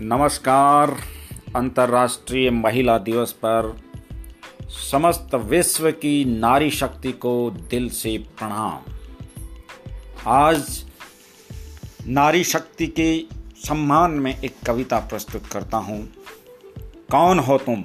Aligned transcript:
नमस्कार, 0.00 0.96
अंतर्राष्ट्रीय 1.56 2.50
महिला 2.50 2.98
दिवस 2.98 3.32
पर 3.32 3.80
समस्त 4.68 5.34
विश्व 5.34 5.90
की 5.90 6.24
नारी 6.24 6.70
शक्ति 6.70 7.12
को 7.12 7.50
दिल 7.50 7.90
से 7.90 8.18
प्रणाम। 8.18 8.92
आज 10.26 10.84
नारी 12.06 12.44
शक्ति 12.44 12.86
के 12.86 13.22
सम्मान 13.68 14.10
में 14.10 14.40
एक 14.40 14.56
कविता 14.66 14.98
प्रस्तुत 14.98 15.46
करता 15.46 15.76
हूँ। 15.76 16.08
कौन 17.10 17.38
हो 17.38 17.58
तुम? 17.58 17.84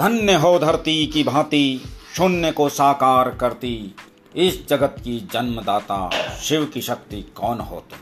धन्य 0.00 0.34
हो 0.34 0.58
धरती 0.58 1.06
की 1.06 1.24
भांति, 1.24 1.80
शून्य 2.16 2.52
को 2.52 2.68
साकार 2.68 3.30
करती, 3.30 3.94
इस 4.36 4.68
जगत 4.68 4.96
की 5.04 5.20
जन्मदाता, 5.20 6.10
शिव 6.42 6.64
की 6.64 6.82
शक्ति 6.82 7.22
कौन 7.22 7.60
हो 7.60 7.84
तुम? 7.90 7.98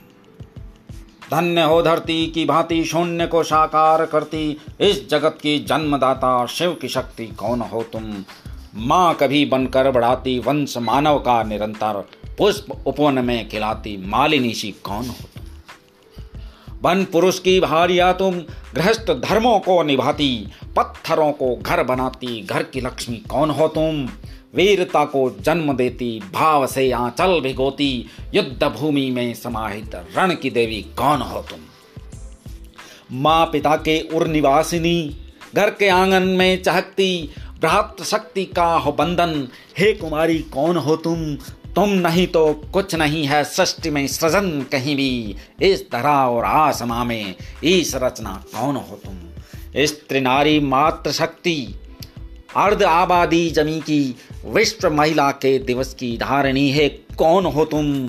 धन्य 1.30 1.62
हो 1.62 1.82
धरती 1.82 2.26
की 2.26 2.44
भांति 2.44 2.84
शून्य 2.84 3.26
को 3.26 3.42
साकार 3.42 4.06
करती, 4.06 4.56
इस 4.80 5.08
जगत 5.10 5.38
की 5.42 5.58
जन्मदाता 5.58 6.46
शिव 6.46 6.72
की 6.72 6.88
शक्ति 6.88 7.26
कौन 7.26 7.60
हो 7.60 7.82
तुम? 7.82 8.24
माँ 8.74 9.14
कभी 9.14 9.44
बनकर 9.44 9.90
बढ़ाती, 9.90 10.38
वंश 10.38 10.76
मानव 10.78 11.18
का 11.18 11.42
निरंतर 11.42 12.08
पुष्प 12.38 12.82
उपवन 12.86 13.24
में 13.24 13.48
खिलाती, 13.48 13.96
मालिनी 14.06 14.54
सी 14.54 14.70
कौन 14.84 15.06
हो 15.06 15.14
तुम? 15.14 15.42
वन 16.82 17.04
पुरुष 17.04 17.38
की 17.38 17.60
भारिया 17.60 18.12
तुम 18.12 18.40
गृहस्थ 18.76 19.10
धर्मों 19.10 19.60
को 19.60 19.82
निभाती, 19.82 20.48
पत्थरों 20.76 21.32
को 21.32 21.56
घर 21.56 21.82
बनाती, 21.82 22.42
घर 22.42 22.62
की 22.62 22.80
लक्ष्मी 22.80 23.16
कौन 23.16 23.50
हो 23.50 23.68
तुम? 23.68 24.08
वीरता 24.54 25.04
को 25.04 25.36
जन्म 25.40 25.72
देती, 25.76 26.22
भाव 26.32 26.66
से 26.66 26.90
आंचल 26.90 27.40
भिगोती 27.40 28.06
युद्ध 28.34 28.64
भूमि 28.64 29.10
में 29.10 29.34
समाहित 29.34 29.94
रण 29.94 30.34
की 30.34 30.50
देवी 30.50 30.82
कौन 30.82 31.22
हो 31.22 31.40
तुम? 31.40 31.58
माँ 33.12 33.46
पिता 33.46 33.76
के 33.76 34.08
उर 34.14 34.26
निवासिनी, 34.26 35.16
घर 35.54 35.70
के 35.70 35.88
आँगन 35.88 36.22
में 36.22 36.62
चहकती 36.62 37.30
भ्रात 37.60 38.02
शक्ति 38.02 38.44
का 38.44 38.66
हो 38.66 38.92
बंधन, 38.92 39.48
हे 39.78 39.92
कुमारी 39.92 40.38
कौन 40.38 40.76
हो 40.76 40.96
तुम? 40.96 41.36
तुम 41.76 41.88
नहीं 41.88 42.26
तो 42.26 42.54
कुछ 42.54 42.94
नहीं 42.94 43.24
है 43.24 43.44
सृष्टि 43.44 43.90
में 43.90 44.06
सृजन 44.06 44.66
कहीं 44.72 44.96
भी। 44.96 45.36
इस 45.62 45.90
तरह 45.90 46.08
और 46.08 46.44
आसमां 46.44 47.04
में 47.06 47.34
इस 47.64 47.94
रचना 47.94 48.44
कौन 48.54 48.76
हो 48.76 49.00
तुम? 49.04 49.14
स्त्री 49.76 50.20
नारी 50.20 50.60
मात्र 50.60 51.12
शक्ति 51.12 51.80
अर्ध 52.56 52.82
आबादी 52.82 53.50
जमी 53.50 53.80
की 53.80 54.16
विश्व 54.46 54.90
महिला 54.90 55.30
के 55.30 55.58
दिवस 55.58 55.94
की 55.94 56.18
धारणी 56.18 56.70
है। 56.70 56.88
कौन 56.88 57.46
हो 57.46 57.64
तुम? 57.64 58.08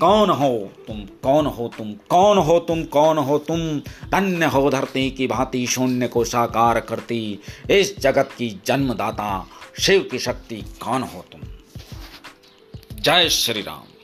कौन 0.00 0.30
हो 0.30 0.70
तुम? 0.86 0.96
कौन 0.96 1.46
हो 1.46 1.72
तुम? 1.78 1.92
कौन 1.92 2.38
हो 2.38 2.58
तुम? 2.58 2.82
कौन 2.84 3.18
हो 3.18 3.38
तुम? 3.38 3.78
धन्य 4.10 4.46
हो 4.46 4.70
धरती 4.70 5.10
की 5.10 5.26
भांति 5.26 5.66
शून्य 5.66 6.08
को 6.08 6.24
साकार 6.24 6.80
करती। 6.80 7.38
इस 7.70 7.98
जगत 7.98 8.30
की 8.38 8.60
जन्मदाता 8.66 9.46
शिव 9.80 10.08
की 10.10 10.18
शक्ति 10.18 10.56
कौन 10.56 11.02
हो 11.02 11.24
तुम? 11.32 11.40
जय 13.00 13.28
श्री 13.28 13.62
राम। 13.62 13.99